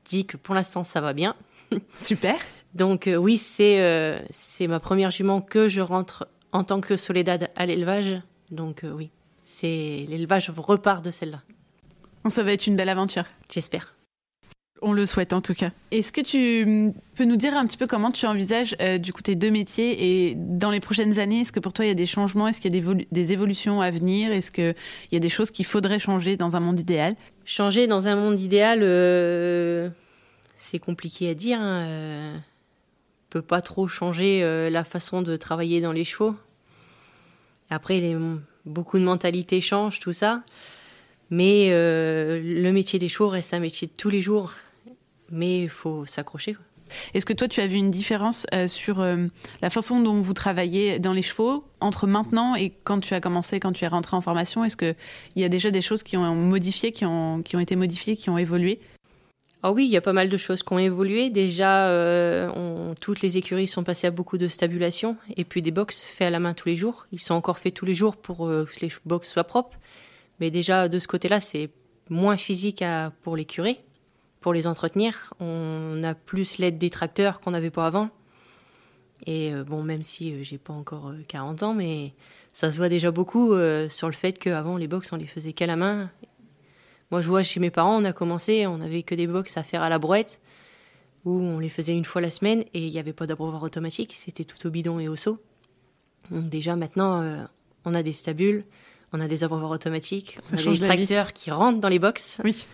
dit 0.05 0.25
que 0.25 0.37
pour 0.37 0.55
l'instant 0.55 0.83
ça 0.83 1.01
va 1.01 1.13
bien. 1.13 1.35
Super. 2.01 2.35
Donc 2.73 3.07
oui, 3.07 3.37
c'est 3.37 4.25
c'est 4.31 4.65
ma 4.65 4.79
première 4.79 5.11
jument 5.11 5.39
que 5.39 5.67
je 5.67 5.81
rentre 5.81 6.27
en 6.51 6.63
tant 6.63 6.81
que 6.81 6.97
Soledad 6.97 7.51
à 7.55 7.67
l'élevage. 7.67 8.19
Donc 8.49 8.81
oui, 8.83 9.11
c'est 9.43 10.07
l'élevage 10.09 10.49
repart 10.49 11.05
de 11.05 11.11
celle-là. 11.11 11.43
Ça 12.31 12.41
va 12.41 12.53
être 12.53 12.65
une 12.65 12.75
belle 12.75 12.89
aventure. 12.89 13.25
J'espère. 13.53 13.93
On 14.83 14.93
le 14.93 15.05
souhaite 15.05 15.31
en 15.33 15.41
tout 15.41 15.53
cas. 15.53 15.69
Est-ce 15.91 16.11
que 16.11 16.21
tu 16.21 16.91
peux 17.15 17.25
nous 17.25 17.35
dire 17.35 17.53
un 17.55 17.67
petit 17.67 17.77
peu 17.77 17.85
comment 17.85 18.09
tu 18.09 18.25
envisages 18.25 18.75
euh, 18.81 18.97
du 18.97 19.13
coup 19.13 19.21
tes 19.21 19.35
deux 19.35 19.51
métiers 19.51 20.29
et 20.29 20.35
dans 20.35 20.71
les 20.71 20.79
prochaines 20.79 21.19
années, 21.19 21.41
est-ce 21.41 21.51
que 21.51 21.59
pour 21.59 21.71
toi 21.71 21.85
il 21.85 21.89
y 21.89 21.91
a 21.91 21.95
des 21.95 22.07
changements, 22.07 22.47
est-ce 22.47 22.59
qu'il 22.59 22.75
y 22.75 22.79
a 22.79 22.93
des, 23.11 23.31
évolutions 23.31 23.79
à 23.79 23.91
venir, 23.91 24.31
est-ce 24.31 24.49
qu'il 24.49 24.73
y 25.11 25.15
a 25.15 25.19
des 25.19 25.29
choses 25.29 25.51
qu'il 25.51 25.65
faudrait 25.65 25.99
changer 25.99 26.35
dans 26.35 26.55
un 26.55 26.59
monde 26.59 26.79
idéal? 26.79 27.15
Changer 27.45 27.85
dans 27.85 28.07
un 28.07 28.15
monde 28.15 28.39
idéal, 28.41 28.79
euh, 28.81 29.89
c'est 30.57 30.79
compliqué 30.79 31.29
à 31.29 31.35
dire. 31.35 31.59
Hein. 31.61 31.85
Euh, 31.85 32.37
peut 33.29 33.43
pas 33.43 33.61
trop 33.61 33.87
changer 33.87 34.41
la 34.69 34.83
façon 34.83 35.21
de 35.21 35.37
travailler 35.37 35.79
dans 35.79 35.93
les 35.93 36.03
chevaux. 36.03 36.35
Après, 37.69 38.13
beaucoup 38.65 38.99
de 38.99 39.05
mentalités 39.05 39.61
changent, 39.61 40.01
tout 40.01 40.11
ça. 40.11 40.43
Mais 41.29 41.69
le 41.69 42.71
métier 42.71 42.99
des 42.99 43.07
chevaux 43.07 43.29
reste 43.29 43.53
un 43.53 43.59
métier 43.59 43.87
de 43.87 43.93
tous 43.97 44.09
les 44.09 44.21
jours, 44.21 44.51
mais 45.31 45.63
il 45.63 45.69
faut 45.69 46.05
s'accrocher. 46.05 46.57
Est-ce 47.13 47.25
que 47.25 47.33
toi, 47.33 47.47
tu 47.47 47.61
as 47.61 47.67
vu 47.67 47.75
une 47.75 47.91
différence 47.91 48.45
euh, 48.53 48.67
sur 48.67 49.01
euh, 49.01 49.27
la 49.61 49.69
façon 49.69 50.01
dont 50.01 50.19
vous 50.19 50.33
travaillez 50.33 50.99
dans 50.99 51.13
les 51.13 51.21
chevaux 51.21 51.65
entre 51.79 52.07
maintenant 52.07 52.55
et 52.55 52.71
quand 52.83 52.99
tu 52.99 53.13
as 53.13 53.19
commencé, 53.19 53.59
quand 53.59 53.71
tu 53.71 53.85
es 53.85 53.87
rentré 53.87 54.15
en 54.15 54.21
formation? 54.21 54.63
Est-ce 54.63 54.77
qu'il 54.77 54.95
y 55.35 55.43
a 55.43 55.49
déjà 55.49 55.71
des 55.71 55.81
choses 55.81 56.03
qui 56.03 56.17
ont 56.17 56.35
modifié, 56.35 56.91
qui 56.91 57.05
ont, 57.05 57.41
qui 57.41 57.55
ont 57.55 57.59
été 57.59 57.75
modifiées, 57.75 58.15
qui 58.15 58.29
ont 58.29 58.37
évolué? 58.37 58.79
Ah 59.63 59.71
oui, 59.71 59.85
il 59.85 59.91
y 59.91 59.97
a 59.97 60.01
pas 60.01 60.13
mal 60.13 60.27
de 60.27 60.37
choses 60.37 60.63
qui 60.63 60.73
ont 60.73 60.79
évolué. 60.79 61.29
Déjà, 61.29 61.87
euh, 61.87 62.93
toutes 62.99 63.21
les 63.21 63.37
écuries 63.37 63.67
sont 63.67 63.83
passées 63.83 64.07
à 64.07 64.11
beaucoup 64.11 64.39
de 64.39 64.47
stabulation 64.47 65.17
et 65.37 65.45
puis 65.45 65.61
des 65.61 65.69
box 65.69 66.01
faits 66.01 66.27
à 66.27 66.29
la 66.31 66.39
main 66.39 66.55
tous 66.55 66.67
les 66.67 66.75
jours. 66.75 67.05
Ils 67.11 67.21
sont 67.21 67.35
encore 67.35 67.59
faits 67.59 67.75
tous 67.75 67.85
les 67.85 67.93
jours 67.93 68.17
pour 68.17 68.47
que 68.47 68.65
les 68.81 68.89
box 69.05 69.29
soient 69.29 69.43
propres. 69.43 69.77
Mais 70.39 70.49
déjà, 70.49 70.89
de 70.89 70.97
ce 70.97 71.07
côté-là, 71.07 71.39
c'est 71.41 71.69
moins 72.09 72.37
physique 72.37 72.83
pour 73.21 73.35
l'écurie 73.37 73.77
pour 74.41 74.53
les 74.53 74.67
entretenir. 74.67 75.33
On 75.39 76.03
a 76.03 76.13
plus 76.13 76.57
l'aide 76.57 76.77
des 76.77 76.89
tracteurs 76.89 77.39
qu'on 77.39 77.51
n'avait 77.51 77.69
pas 77.69 77.85
avant. 77.85 78.09
Et 79.27 79.53
euh, 79.53 79.63
bon, 79.63 79.83
même 79.83 80.03
si 80.03 80.33
euh, 80.33 80.43
j'ai 80.43 80.57
pas 80.57 80.73
encore 80.73 81.13
40 81.27 81.61
euh, 81.61 81.65
ans, 81.67 81.73
mais 81.73 82.13
ça 82.53 82.71
se 82.71 82.77
voit 82.77 82.89
déjà 82.89 83.11
beaucoup 83.11 83.53
sur 83.89 84.07
le 84.07 84.13
fait 84.13 84.37
qu'avant 84.37 84.75
les 84.75 84.89
box 84.89 85.13
on 85.13 85.15
les 85.15 85.25
faisait 85.25 85.53
qu'à 85.53 85.67
la 85.67 85.77
main. 85.77 86.09
Moi 87.09 87.21
je 87.21 87.27
vois 87.27 87.43
chez 87.43 87.61
mes 87.61 87.69
parents, 87.69 88.01
on 88.01 88.03
a 88.03 88.11
commencé, 88.11 88.67
on 88.67 88.81
avait 88.81 89.03
que 89.03 89.15
des 89.15 89.25
box 89.25 89.55
à 89.55 89.63
faire 89.63 89.83
à 89.83 89.89
la 89.89 89.99
brouette, 89.99 90.41
où 91.23 91.31
on 91.31 91.59
les 91.59 91.69
faisait 91.69 91.95
une 91.95 92.03
fois 92.03 92.19
la 92.19 92.29
semaine 92.29 92.65
et 92.73 92.85
il 92.85 92.91
n'y 92.91 92.99
avait 92.99 93.13
pas 93.13 93.25
d'abreuvoir 93.25 93.63
automatique, 93.63 94.15
c'était 94.17 94.43
tout 94.43 94.67
au 94.67 94.69
bidon 94.69 94.99
et 94.99 95.07
au 95.07 95.15
seau. 95.15 95.41
Donc 96.29 96.49
déjà 96.49 96.75
maintenant 96.75 97.47
on 97.85 97.93
a 97.93 98.03
des 98.03 98.11
stabules, 98.11 98.65
on 99.13 99.21
a 99.21 99.29
des 99.29 99.45
abreuvoirs 99.45 99.71
automatiques, 99.71 100.37
on 100.51 100.57
a 100.57 100.63
des 100.63 100.79
tracteurs 100.79 101.31
qui 101.31 101.51
rentrent 101.51 101.79
dans 101.79 101.89
les 101.89 101.99
box. 101.99 102.41
Oui. 102.43 102.67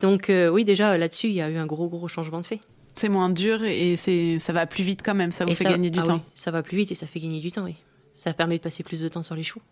Donc 0.00 0.30
euh, 0.30 0.48
oui, 0.48 0.64
déjà 0.64 0.96
là-dessus, 0.96 1.28
il 1.28 1.34
y 1.34 1.42
a 1.42 1.50
eu 1.50 1.56
un 1.56 1.66
gros 1.66 1.88
gros 1.88 2.08
changement 2.08 2.40
de 2.40 2.46
fait. 2.46 2.60
C'est 2.96 3.08
moins 3.08 3.30
dur 3.30 3.62
et 3.64 3.96
c'est 3.96 4.38
ça 4.38 4.52
va 4.52 4.66
plus 4.66 4.82
vite 4.82 5.02
quand 5.04 5.14
même, 5.14 5.32
ça 5.32 5.44
vous 5.44 5.54
fait 5.54 5.64
gagner 5.64 5.90
du 5.90 6.00
ah 6.00 6.04
temps. 6.04 6.22
ça 6.34 6.50
va 6.50 6.62
plus 6.62 6.76
vite 6.76 6.90
et 6.90 6.94
ça 6.94 7.06
fait 7.06 7.20
gagner 7.20 7.40
du 7.40 7.52
temps, 7.52 7.64
oui. 7.64 7.76
Ça 8.14 8.34
permet 8.34 8.58
de 8.58 8.62
passer 8.62 8.82
plus 8.82 9.00
de 9.00 9.08
temps 9.08 9.22
sur 9.22 9.34
les 9.34 9.42
choux. 9.42 9.62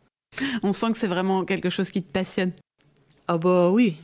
On 0.63 0.73
sent 0.73 0.93
que 0.93 0.99
c'est 0.99 1.09
vraiment 1.09 1.45
quelque 1.45 1.69
chose 1.69 1.91
qui 1.91 2.03
te 2.03 2.11
passionne. 2.11 2.53
Ah 3.27 3.39
bah 3.39 3.71
oui. 3.71 3.97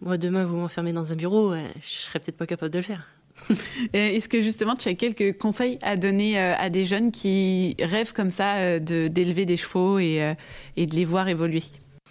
Moi 0.00 0.16
demain 0.16 0.44
vous 0.44 0.56
m'enfermez 0.56 0.92
dans 0.92 1.12
un 1.12 1.16
bureau, 1.16 1.52
euh, 1.52 1.66
je 1.80 1.88
serais 1.88 2.20
peut-être 2.20 2.36
pas 2.36 2.46
capable 2.46 2.72
de 2.72 2.78
le 2.78 2.84
faire. 2.84 3.08
Est-ce 3.92 4.28
que 4.28 4.40
justement 4.40 4.76
tu 4.76 4.88
as 4.88 4.94
quelques 4.94 5.38
conseils 5.38 5.78
à 5.82 5.96
donner 5.96 6.38
euh, 6.38 6.54
à 6.56 6.70
des 6.70 6.86
jeunes 6.86 7.10
qui 7.10 7.76
rêvent 7.80 8.12
comme 8.12 8.30
ça 8.30 8.78
d'élever 8.78 9.46
des 9.46 9.56
chevaux 9.56 9.98
et, 9.98 10.34
et 10.76 10.86
de 10.86 10.94
les 10.94 11.04
voir 11.04 11.28
évoluer? 11.28 11.62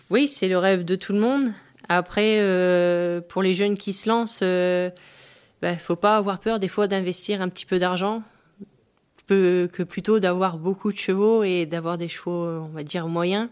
Oui, 0.10 0.27
c'est 0.27 0.50
le 0.50 0.58
rêve 0.58 0.84
de 0.84 0.96
tout 0.96 1.13
le 1.13 1.20
monde. 1.20 1.53
Après, 1.93 2.38
euh, 2.39 3.19
pour 3.19 3.43
les 3.43 3.53
jeunes 3.53 3.77
qui 3.77 3.91
se 3.91 4.07
lancent, 4.07 4.39
il 4.39 4.48
euh, 4.48 4.89
bah, 5.62 5.75
faut 5.75 5.98
pas 5.98 6.15
avoir 6.15 6.39
peur 6.39 6.57
des 6.57 6.69
fois 6.69 6.88
d'investir 6.88 7.41
un 7.41 7.50
petit 7.50 7.65
peu 7.65 7.79
d'argent 7.79 8.24
que, 9.27 9.83
plutôt 9.83 10.19
d'avoir 10.21 10.57
beaucoup 10.57 10.93
de 10.93 10.98
chevaux 10.98 11.43
et 11.43 11.65
d'avoir 11.65 11.98
des 11.98 12.07
chevaux, 12.07 12.45
on 12.45 12.69
va 12.69 12.83
dire, 12.83 13.10
moyens. 13.10 13.50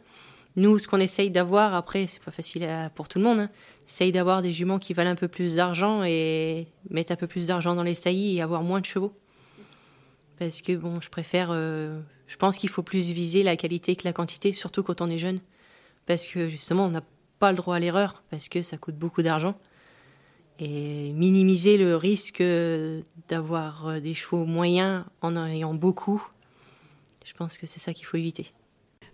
Nous, 0.55 0.79
ce 0.79 0.87
qu'on 0.87 1.01
essaye 1.01 1.31
d'avoir, 1.31 1.75
après, 1.75 2.07
c'est 2.07 2.21
pas 2.23 2.31
facile 2.31 2.65
pour 2.95 3.09
tout 3.09 3.19
le 3.19 3.25
monde, 3.25 3.39
hein, 3.39 3.49
essaye 3.89 4.13
d'avoir 4.13 4.41
des 4.41 4.53
juments 4.53 4.79
qui 4.79 4.93
valent 4.93 5.09
un 5.09 5.15
peu 5.15 5.27
plus 5.27 5.55
d'argent 5.55 6.05
et 6.05 6.67
mettre 6.89 7.11
un 7.11 7.17
peu 7.17 7.27
plus 7.27 7.47
d'argent 7.47 7.75
dans 7.75 7.83
les 7.83 7.93
saillies 7.93 8.37
et 8.37 8.41
avoir 8.41 8.63
moins 8.63 8.79
de 8.79 8.85
chevaux. 8.85 9.11
Parce 10.37 10.61
que, 10.61 10.77
bon, 10.77 11.01
je 11.01 11.09
préfère. 11.09 11.49
Euh, 11.51 11.99
je 12.27 12.37
pense 12.37 12.57
qu'il 12.57 12.69
faut 12.69 12.83
plus 12.83 13.11
viser 13.11 13.43
la 13.43 13.57
qualité 13.57 13.97
que 13.97 14.05
la 14.05 14.13
quantité, 14.13 14.53
surtout 14.53 14.81
quand 14.81 15.01
on 15.01 15.09
est 15.09 15.17
jeune. 15.17 15.39
Parce 16.05 16.25
que, 16.25 16.47
justement, 16.47 16.85
on 16.85 16.91
n'a 16.91 17.03
pas 17.39 17.51
le 17.51 17.57
droit 17.57 17.75
à 17.75 17.79
l'erreur 17.79 18.23
parce 18.29 18.49
que 18.49 18.61
ça 18.61 18.77
coûte 18.77 18.95
beaucoup 18.95 19.21
d'argent. 19.21 19.55
Et 20.59 21.11
minimiser 21.13 21.77
le 21.77 21.95
risque 21.95 22.43
d'avoir 23.29 23.87
euh, 23.87 23.99
des 24.01 24.13
chevaux 24.13 24.45
moyens 24.45 25.05
en 25.21 25.37
en 25.37 25.45
ayant 25.45 25.73
beaucoup, 25.73 26.21
je 27.23 27.33
pense 27.33 27.57
que 27.57 27.65
c'est 27.65 27.79
ça 27.79 27.93
qu'il 27.93 28.05
faut 28.05 28.17
éviter. 28.17 28.51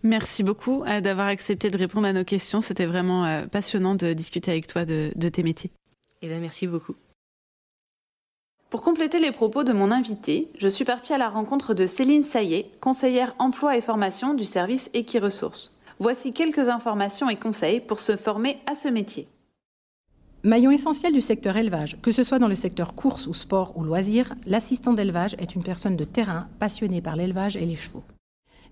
Merci 0.06 0.44
beaucoup 0.44 0.84
euh, 0.84 1.02
d'avoir 1.02 1.28
accepté 1.28 1.70
de 1.70 1.78
répondre 1.78 2.08
à 2.08 2.14
nos 2.14 2.24
questions. 2.24 2.62
C'était 2.62 2.86
vraiment 2.86 3.26
euh, 3.26 3.48
passionnant 3.48 3.96
de 3.96 4.14
discuter 4.14 4.52
avec 4.52 4.68
toi 4.68 4.86
de, 4.86 5.12
tes 5.30 5.44
métiers. 5.44 5.72
Eh 6.22 6.28
bien, 6.28 6.40
merci 6.40 6.68
beaucoup. 6.68 6.96
Pour 8.70 8.82
compléter 8.82 9.20
les 9.20 9.32
propos 9.32 9.64
de 9.64 9.74
mon 9.74 9.92
invité, 9.92 10.50
je 10.58 10.68
suis 10.68 10.86
partie 10.86 11.14
à 11.14 11.18
la 11.18 11.30
rencontre 11.30 11.74
de 11.74 11.88
Céline 11.88 12.24
Saillet, 12.24 12.70
conseillère 12.82 13.36
emploi 13.40 13.78
et 13.78 13.82
formation 13.82 14.34
du 14.34 14.46
service 14.46 14.90
Equiresources. 14.94 15.75
Voici 16.00 16.34
quelques 16.34 16.68
informations 16.68 17.30
et 17.30 17.38
conseils 17.38 17.80
pour 17.80 18.02
se 18.02 18.18
former 18.18 18.58
à 18.70 18.76
ce 18.76 18.90
métier. 18.90 19.30
Maillon 20.44 20.70
essentiel 20.70 21.14
du 21.14 21.22
secteur 21.22 21.56
élevage, 21.56 22.02
que 22.02 22.12
ce 22.12 22.26
soit 22.26 22.38
dans 22.38 22.50
le 22.50 22.56
secteur 22.56 22.96
course 22.96 23.28
ou 23.28 23.34
sport 23.34 23.78
ou 23.78 23.84
loisirs, 23.84 24.36
l'assistant 24.46 24.92
d'élevage 24.92 25.36
est 25.40 25.56
une 25.56 25.64
personne 25.64 25.96
de 25.96 26.04
terrain 26.04 26.48
passionnée 26.60 27.02
par 27.02 27.16
l'élevage 27.16 27.56
et 27.56 27.66
les 27.66 27.78
chevaux. 27.78 28.04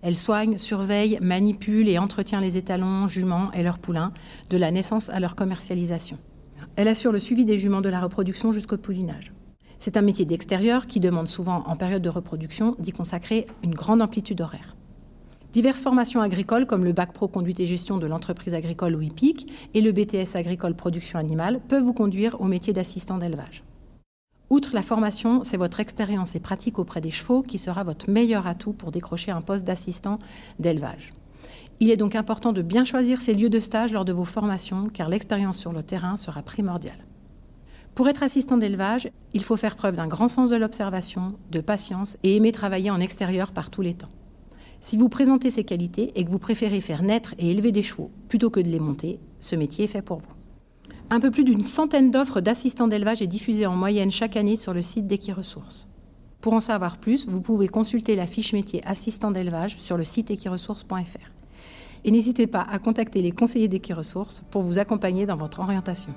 Elle 0.02 0.18
soigne, 0.18 0.58
surveille, 0.58 1.18
manipule 1.22 1.88
et 1.88 1.98
entretient 1.98 2.42
les 2.42 2.58
étalons, 2.58 3.08
juments 3.08 3.52
et 3.54 3.64
leurs 3.64 3.80
poulains, 3.80 4.12
de 4.50 4.58
la 4.58 4.70
naissance 4.70 5.10
à 5.10 5.22
leur 5.22 5.38
commercialisation. 5.38 6.18
Elle 6.76 6.90
assure 6.90 7.14
le 7.14 7.20
suivi 7.20 7.46
des 7.46 7.58
juments 7.58 7.82
de 7.82 7.90
la 7.90 8.02
reproduction 8.02 8.52
jusqu'au 8.52 8.78
poulinage. 8.78 9.32
C'est 9.80 9.96
un 9.96 10.02
métier 10.02 10.26
d'extérieur 10.26 10.88
qui 10.88 11.00
demande 11.00 11.28
souvent, 11.28 11.64
en 11.68 11.78
période 11.78 12.02
de 12.02 12.10
reproduction, 12.10 12.76
d'y 12.80 12.92
consacrer 12.92 13.46
une 13.64 13.74
grande 13.74 14.02
amplitude 14.02 14.42
horaire. 14.42 14.76
Diverses 15.54 15.84
formations 15.84 16.22
agricoles 16.22 16.66
comme 16.66 16.84
le 16.84 16.94
bac 16.94 17.14
pro 17.14 17.28
conduite 17.28 17.60
et 17.60 17.68
gestion 17.68 18.00
de 18.00 18.08
l'entreprise 18.08 18.56
agricole 18.56 18.96
ou 18.96 19.02
IPIC 19.04 19.54
et 19.76 19.82
le 19.82 19.92
BTS 19.92 20.36
agricole 20.36 20.74
production 20.74 21.20
animale 21.20 21.60
peuvent 21.68 21.84
vous 21.84 21.94
conduire 21.94 22.42
au 22.42 22.46
métier 22.46 22.74
d'assistant 22.74 23.20
d'élevage. 23.20 23.64
Outre 24.50 24.74
la 24.74 24.82
formation, 24.82 25.44
c'est 25.44 25.58
votre 25.58 25.80
expérience 25.80 26.34
et 26.34 26.40
pratique 26.40 26.80
auprès 26.80 27.02
des 27.02 27.12
chevaux 27.12 27.44
qui 27.44 27.60
sera 27.60 27.84
votre 27.84 28.10
meilleur 28.10 28.48
atout 28.48 28.74
pour 28.74 28.90
décrocher 28.90 29.30
un 29.30 29.42
poste 29.42 29.64
d'assistant 29.64 30.18
d'élevage. 30.58 31.14
Il 31.80 31.92
est 31.92 31.98
donc 31.98 32.16
important 32.16 32.52
de 32.52 32.64
bien 32.64 32.84
choisir 32.84 33.22
ces 33.22 33.36
lieux 33.36 33.52
de 33.52 33.60
stage 33.60 33.94
lors 33.94 34.06
de 34.06 34.12
vos 34.12 34.26
formations 34.26 34.88
car 34.92 35.08
l'expérience 35.08 35.60
sur 35.60 35.72
le 35.72 35.84
terrain 35.84 36.18
sera 36.18 36.42
primordiale. 36.42 37.06
Pour 37.94 38.10
être 38.10 38.24
assistant 38.24 38.58
d'élevage, 38.58 39.12
il 39.36 39.44
faut 39.44 39.56
faire 39.56 39.76
preuve 39.76 39.98
d'un 39.98 40.08
grand 40.08 40.30
sens 40.30 40.50
de 40.50 40.56
l'observation, 40.56 41.36
de 41.52 41.62
patience 41.62 42.18
et 42.24 42.38
aimer 42.38 42.52
travailler 42.52 42.90
en 42.90 43.00
extérieur 43.00 43.52
par 43.52 43.70
tous 43.70 43.84
les 43.84 43.94
temps. 43.94 44.10
Si 44.86 44.98
vous 44.98 45.08
présentez 45.08 45.50
ces 45.50 45.64
qualités 45.64 46.12
et 46.16 46.26
que 46.26 46.30
vous 46.30 46.40
préférez 46.40 46.82
faire 46.82 47.04
naître 47.04 47.36
et 47.40 47.52
élever 47.52 47.72
des 47.72 47.84
chevaux 47.84 48.12
plutôt 48.28 48.50
que 48.50 48.60
de 48.60 48.68
les 48.68 48.82
monter, 48.82 49.18
ce 49.40 49.56
métier 49.56 49.86
est 49.86 49.88
fait 49.88 50.02
pour 50.02 50.18
vous. 50.18 50.34
Un 51.10 51.22
peu 51.22 51.32
plus 51.32 51.46
d'une 51.46 51.64
centaine 51.64 52.12
d'offres 52.12 52.42
d'assistants 52.42 52.90
d'élevage 52.90 53.22
est 53.22 53.28
diffusée 53.28 53.66
en 53.66 53.78
moyenne 53.78 54.12
chaque 54.12 54.36
année 54.36 54.58
sur 54.58 54.74
le 54.74 54.82
site 54.82 55.08
d'Equiresources. 55.08 55.88
Pour 56.42 56.52
en 56.52 56.60
savoir 56.60 56.98
plus, 56.98 57.30
vous 57.30 57.40
pouvez 57.40 57.70
consulter 57.70 58.18
la 58.18 58.28
fiche 58.28 58.52
métier 58.52 58.86
assistant 58.86 59.32
d'élevage 59.32 59.80
sur 59.80 59.96
le 59.96 60.04
site 60.04 60.32
equiresources.fr. 60.32 61.32
Et 62.04 62.12
n'hésitez 62.12 62.46
pas 62.46 62.68
à 62.70 62.78
contacter 62.78 63.22
les 63.22 63.32
conseillers 63.32 63.70
d'Equiresources 63.70 64.44
pour 64.52 64.64
vous 64.64 64.80
accompagner 64.80 65.26
dans 65.26 65.38
votre 65.38 65.62
orientation. 65.62 66.14